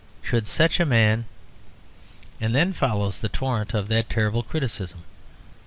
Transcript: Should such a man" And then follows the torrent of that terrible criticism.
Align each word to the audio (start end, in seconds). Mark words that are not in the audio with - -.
Should 0.23 0.47
such 0.47 0.79
a 0.79 0.85
man" 0.87 1.25
And 2.41 2.55
then 2.55 2.73
follows 2.73 3.19
the 3.19 3.29
torrent 3.29 3.75
of 3.75 3.87
that 3.89 4.09
terrible 4.09 4.41
criticism. 4.41 5.03